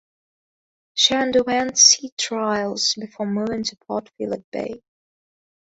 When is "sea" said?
1.77-2.09